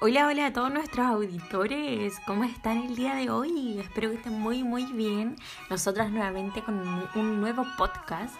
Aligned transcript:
Hola, 0.00 0.28
hola 0.28 0.46
a 0.46 0.52
todos 0.52 0.70
nuestros 0.72 1.04
auditores, 1.04 2.20
¿cómo 2.24 2.44
están 2.44 2.76
el 2.84 2.94
día 2.94 3.16
de 3.16 3.30
hoy? 3.30 3.80
Espero 3.80 4.10
que 4.10 4.18
estén 4.18 4.38
muy, 4.38 4.62
muy 4.62 4.84
bien. 4.92 5.34
Nosotras 5.70 6.12
nuevamente 6.12 6.62
con 6.62 6.78
un 7.16 7.40
nuevo 7.40 7.64
podcast. 7.76 8.36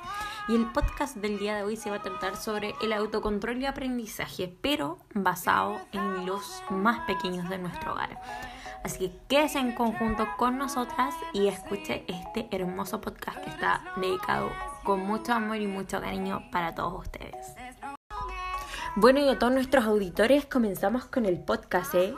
Y 0.47 0.55
el 0.55 0.67
podcast 0.67 1.17
del 1.17 1.37
día 1.41 1.57
de 1.57 1.65
hoy 1.65 1.75
se 1.75 1.91
va 1.91 1.97
a 1.97 2.03
tratar 2.03 2.37
sobre 2.37 2.77
el 2.81 2.93
autocontrol 2.93 3.61
y 3.61 3.67
aprendizaje, 3.67 4.57
pero 4.61 4.99
basado 5.15 5.81
en 5.91 6.27
los 6.27 6.63
más 6.71 7.01
pequeños 7.09 7.49
de 7.49 7.59
nuestro 7.59 7.93
hogar. 7.93 8.21
Así 8.85 9.09
que 9.09 9.17
quédese 9.27 9.59
en 9.59 9.73
conjunto 9.73 10.29
con 10.37 10.59
nosotras 10.59 11.13
y 11.33 11.49
escuche 11.49 12.05
este 12.07 12.47
hermoso 12.53 13.01
podcast 13.01 13.37
que 13.43 13.51
está 13.51 13.83
dedicado 13.97 14.53
con 14.85 15.01
mucho 15.01 15.33
amor 15.33 15.57
y 15.57 15.67
mucho 15.67 16.01
cariño 16.01 16.41
para 16.53 16.77
todos 16.77 17.01
ustedes. 17.01 17.57
Bueno, 19.01 19.21
y 19.21 19.29
a 19.29 19.39
todos 19.39 19.53
nuestros 19.53 19.85
auditores 19.85 20.45
comenzamos 20.47 21.05
con 21.05 21.25
el 21.25 21.39
podcast. 21.39 21.95
¿eh? 21.95 22.17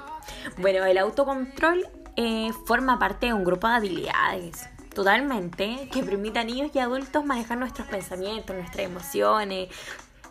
Bueno, 0.56 0.86
el 0.86 0.96
autocontrol 0.96 1.86
eh, 2.16 2.52
forma 2.64 2.98
parte 2.98 3.26
de 3.26 3.34
un 3.34 3.44
grupo 3.44 3.68
de 3.68 3.74
habilidades 3.74 4.66
totalmente 4.94 5.90
que 5.92 6.02
permite 6.02 6.38
a 6.38 6.44
niños 6.44 6.70
y 6.72 6.78
adultos 6.78 7.22
manejar 7.22 7.58
nuestros 7.58 7.86
pensamientos, 7.86 8.56
nuestras 8.56 8.86
emociones, 8.86 9.68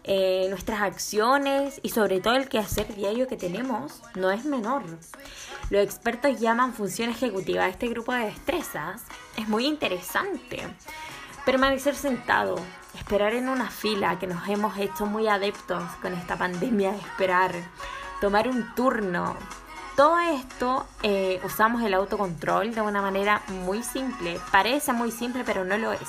eh, 0.04 0.48
nuestras 0.50 0.82
acciones 0.82 1.80
y 1.84 1.90
sobre 1.90 2.20
todo 2.20 2.34
el 2.34 2.50
quehacer 2.50 2.96
diario 2.96 3.28
que 3.28 3.38
tenemos 3.38 4.02
no 4.16 4.32
es 4.32 4.44
menor. 4.44 4.82
Los 5.70 5.84
expertos 5.84 6.40
llaman 6.40 6.74
función 6.74 7.12
ejecutiva 7.12 7.66
a 7.66 7.70
este 7.70 7.90
grupo 7.90 8.12
de 8.12 8.26
destrezas. 8.26 9.04
Es 9.38 9.48
muy 9.48 9.68
interesante. 9.68 10.66
Permanecer 11.46 11.94
sentado, 11.94 12.56
esperar 13.10 13.34
en 13.34 13.50
una 13.50 13.72
fila, 13.72 14.20
que 14.20 14.28
nos 14.28 14.48
hemos 14.48 14.78
hecho 14.78 15.08
muy 15.08 15.28
adeptos 15.28 15.82
con 16.00 16.14
esta 16.14 16.38
pandemia 16.38 16.92
de 16.92 17.00
esperar, 17.00 17.56
tomar 18.22 18.48
un 18.48 18.76
turno. 18.76 19.36
Todo 19.96 20.20
esto 20.20 20.86
eh, 21.02 21.42
usamos 21.44 21.82
el 21.82 21.96
autocontrol 21.96 22.72
de 22.72 22.82
una 22.82 23.02
manera 23.02 23.42
muy 23.48 23.82
simple. 23.82 24.40
Parece 24.52 24.94
muy 24.94 25.10
simple, 25.10 25.44
pero 25.44 25.66
no 25.66 25.76
lo 25.80 25.92
es. 25.92 26.08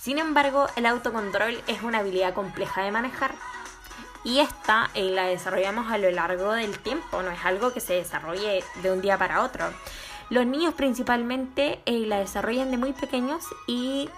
Sin 0.00 0.16
embargo, 0.16 0.68
el 0.74 0.86
autocontrol 0.86 1.62
es 1.66 1.82
una 1.82 1.98
habilidad 1.98 2.32
compleja 2.32 2.80
de 2.80 2.92
manejar 2.92 3.34
y 4.24 4.38
esta 4.38 4.88
eh, 4.94 5.10
la 5.10 5.26
desarrollamos 5.26 5.92
a 5.92 5.98
lo 5.98 6.10
largo 6.12 6.52
del 6.52 6.78
tiempo, 6.78 7.22
no 7.22 7.30
es 7.30 7.44
algo 7.44 7.74
que 7.74 7.80
se 7.80 7.92
desarrolle 7.92 8.64
de 8.82 8.90
un 8.90 9.02
día 9.02 9.18
para 9.18 9.42
otro. 9.42 9.66
Los 10.30 10.46
niños 10.46 10.72
principalmente 10.72 11.82
eh, 11.84 12.06
la 12.06 12.20
desarrollan 12.20 12.70
de 12.70 12.78
muy 12.78 12.94
pequeños 12.94 13.44
y 13.66 14.08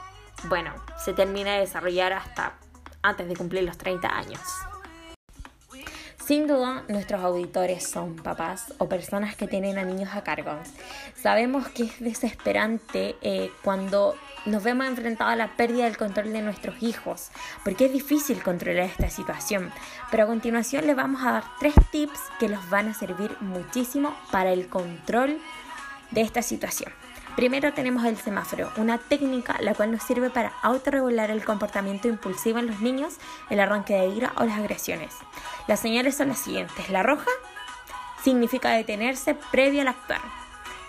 bueno, 0.48 0.72
se 1.04 1.12
termina 1.12 1.54
de 1.54 1.60
desarrollar 1.60 2.12
hasta 2.12 2.54
antes 3.02 3.28
de 3.28 3.36
cumplir 3.36 3.64
los 3.64 3.78
30 3.78 4.08
años. 4.08 4.40
Sin 6.24 6.46
duda, 6.46 6.84
nuestros 6.88 7.22
auditores 7.22 7.86
son 7.86 8.16
papás 8.16 8.72
o 8.78 8.88
personas 8.88 9.36
que 9.36 9.46
tienen 9.46 9.76
a 9.76 9.84
niños 9.84 10.14
a 10.14 10.24
cargo. 10.24 10.52
Sabemos 11.20 11.68
que 11.68 11.82
es 11.82 12.00
desesperante 12.00 13.16
eh, 13.20 13.50
cuando 13.62 14.14
nos 14.46 14.62
vemos 14.62 14.86
enfrentados 14.86 15.34
a 15.34 15.36
la 15.36 15.54
pérdida 15.54 15.84
del 15.84 15.98
control 15.98 16.32
de 16.32 16.40
nuestros 16.40 16.82
hijos, 16.82 17.28
porque 17.62 17.86
es 17.86 17.92
difícil 17.92 18.42
controlar 18.42 18.86
esta 18.86 19.10
situación. 19.10 19.70
Pero 20.10 20.22
a 20.22 20.26
continuación 20.26 20.86
les 20.86 20.96
vamos 20.96 21.22
a 21.22 21.32
dar 21.32 21.44
tres 21.60 21.74
tips 21.92 22.20
que 22.40 22.48
los 22.48 22.70
van 22.70 22.88
a 22.88 22.94
servir 22.94 23.36
muchísimo 23.40 24.16
para 24.30 24.50
el 24.50 24.68
control 24.68 25.38
de 26.10 26.22
esta 26.22 26.40
situación. 26.40 26.90
Primero 27.36 27.72
tenemos 27.72 28.04
el 28.04 28.16
semáforo, 28.16 28.70
una 28.76 28.98
técnica 28.98 29.56
la 29.60 29.74
cual 29.74 29.90
nos 29.90 30.04
sirve 30.04 30.30
para 30.30 30.52
autorregular 30.62 31.32
el 31.32 31.44
comportamiento 31.44 32.06
impulsivo 32.06 32.60
en 32.60 32.68
los 32.68 32.80
niños, 32.80 33.16
el 33.50 33.58
arranque 33.58 33.94
de 33.94 34.06
ira 34.06 34.32
o 34.36 34.44
las 34.44 34.58
agresiones. 34.58 35.12
Las 35.66 35.80
señales 35.80 36.16
son 36.16 36.28
las 36.28 36.38
siguientes. 36.38 36.90
La 36.90 37.02
roja 37.02 37.30
significa 38.22 38.70
detenerse 38.70 39.36
previo 39.50 39.80
al 39.80 39.88
actuar. 39.88 40.20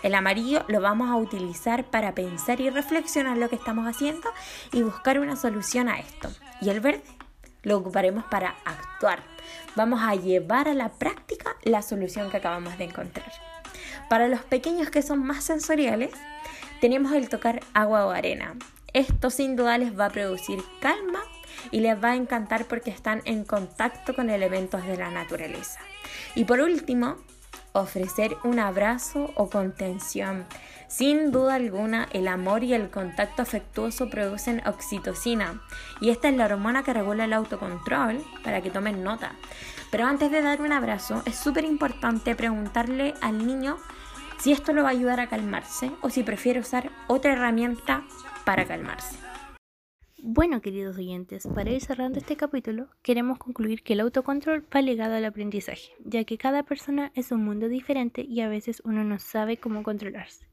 El 0.03 0.13
amarillo 0.13 0.63
lo 0.67 0.81
vamos 0.81 1.09
a 1.09 1.16
utilizar 1.16 1.83
para 1.83 2.13
pensar 2.13 2.61
y 2.61 2.69
reflexionar 2.69 3.38
lo 3.38 3.49
que 3.49 3.55
estamos 3.55 3.88
haciendo 3.88 4.29
y 4.72 4.83
buscar 4.83 5.19
una 5.19 5.35
solución 5.35 5.89
a 5.89 5.97
esto. 5.97 6.29
Y 6.62 6.69
el 6.69 6.79
verde 6.79 7.03
lo 7.63 7.77
ocuparemos 7.77 8.23
para 8.25 8.53
actuar. 8.66 9.23
Vamos 9.75 10.00
a 10.03 10.13
llevar 10.13 10.67
a 10.67 10.75
la 10.75 10.89
práctica 10.89 11.56
la 11.63 11.81
solución 11.81 12.29
que 12.29 12.38
acabamos 12.38 12.77
de 12.77 12.83
encontrar. 12.83 13.54
Para 14.09 14.27
los 14.27 14.41
pequeños 14.41 14.89
que 14.89 15.01
son 15.01 15.19
más 15.19 15.43
sensoriales, 15.43 16.11
tenemos 16.79 17.11
el 17.13 17.29
tocar 17.29 17.61
agua 17.73 18.05
o 18.05 18.11
arena. 18.11 18.55
Esto 18.93 19.29
sin 19.29 19.55
duda 19.55 19.77
les 19.77 19.97
va 19.97 20.05
a 20.05 20.09
producir 20.09 20.63
calma 20.79 21.19
y 21.71 21.79
les 21.79 22.01
va 22.01 22.11
a 22.11 22.15
encantar 22.15 22.65
porque 22.65 22.91
están 22.91 23.21
en 23.25 23.44
contacto 23.44 24.15
con 24.15 24.29
elementos 24.29 24.85
de 24.85 24.97
la 24.97 25.09
naturaleza. 25.09 25.79
Y 26.35 26.45
por 26.45 26.61
último, 26.61 27.17
ofrecer 27.73 28.38
un 28.44 28.59
abrazo 28.59 29.31
o 29.35 29.49
contención. 29.49 30.45
Sin 30.88 31.31
duda 31.31 31.55
alguna, 31.55 32.07
el 32.13 32.27
amor 32.27 32.63
y 32.63 32.73
el 32.73 32.89
contacto 32.89 33.41
afectuoso 33.41 34.09
producen 34.09 34.61
oxitocina 34.65 35.61
y 35.99 36.09
esta 36.09 36.29
es 36.29 36.35
la 36.35 36.45
hormona 36.45 36.83
que 36.83 36.94
regula 36.94 37.25
el 37.25 37.33
autocontrol 37.33 38.23
para 38.44 38.61
que 38.61 38.69
tomen 38.69 39.03
nota. 39.03 39.33
Pero 39.91 40.05
antes 40.05 40.31
de 40.31 40.41
dar 40.41 40.61
un 40.61 40.71
abrazo, 40.71 41.23
es 41.25 41.35
súper 41.35 41.65
importante 41.65 42.35
preguntarle 42.35 43.13
al 43.21 43.45
niño 43.45 43.77
si 44.40 44.51
esto 44.51 44.73
lo 44.73 44.84
va 44.84 44.90
a 44.90 44.91
ayudar 44.91 45.19
a 45.19 45.28
calmarse 45.28 45.91
o 46.01 46.09
si 46.09 46.23
prefiere 46.23 46.59
usar 46.59 46.91
otra 47.07 47.34
herramienta 47.34 48.03
para 48.46 48.66
calmarse. 48.66 49.18
Bueno, 50.28 50.59
queridos 50.59 50.97
oyentes, 50.97 51.47
para 51.53 51.69
ir 51.69 51.81
cerrando 51.81 52.18
este 52.18 52.35
capítulo, 52.35 52.88
queremos 53.03 53.38
concluir 53.38 53.84
que 53.84 53.94
el 53.94 54.00
autocontrol 54.00 54.66
va 54.75 54.81
ligado 54.81 55.13
al 55.13 55.25
aprendizaje, 55.25 55.91
ya 56.03 56.24
que 56.24 56.40
cada 56.40 56.63
persona 56.63 57.12
es 57.13 57.31
un 57.31 57.45
mundo 57.45 57.68
diferente 57.68 58.22
y 58.28 58.41
a 58.41 58.50
veces 58.50 58.81
uno 58.85 59.03
no 59.03 59.19
sabe 59.19 59.57
cómo 59.57 59.84
controlarse, 59.84 60.47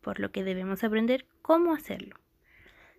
por 0.00 0.20
lo 0.20 0.32
que 0.32 0.42
debemos 0.42 0.84
aprender 0.84 1.26
cómo 1.42 1.74
hacerlo. 1.74 2.16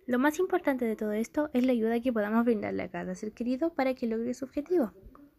Lo 0.06 0.20
más 0.20 0.38
importante 0.38 0.84
de 0.84 0.94
todo 0.94 1.10
esto 1.10 1.50
es 1.54 1.64
la 1.64 1.72
ayuda 1.72 2.00
que 2.00 2.12
podamos 2.12 2.44
brindarle 2.44 2.84
a 2.84 2.90
cada 2.90 3.16
ser 3.16 3.32
querido 3.32 3.74
para 3.74 3.94
que 3.94 4.06
logre 4.06 4.34
su 4.34 4.44
objetivo. 4.44 4.92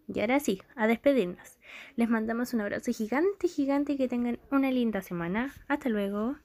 Y 0.08 0.20
ahora 0.20 0.40
sí, 0.40 0.62
a 0.76 0.88
despedirnos. 0.88 1.60
Les 1.96 2.10
mandamos 2.10 2.54
un 2.54 2.62
abrazo 2.62 2.92
gigante, 2.92 3.48
gigante 3.48 3.94
y 3.94 3.98
que 3.98 4.08
tengan 4.08 4.40
una 4.52 4.72
linda 4.72 5.02
semana. 5.02 5.54
Hasta 5.68 5.90
luego. 5.90 6.36